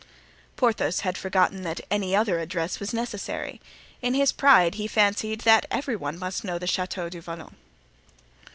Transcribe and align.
Porthos 0.55 1.01
had 1.01 1.15
forgotten 1.15 1.61
that 1.61 1.79
any 1.91 2.15
other 2.15 2.39
address 2.39 2.79
was 2.79 2.91
necessary; 2.91 3.61
in 4.01 4.15
his 4.15 4.31
pride 4.31 4.73
he 4.73 4.87
fancied 4.87 5.41
that 5.41 5.67
every 5.69 5.95
one 5.95 6.17
must 6.17 6.43
know 6.43 6.57
the 6.57 6.65
Chateau 6.65 7.07
du 7.07 7.21
Vallon. 7.21 7.55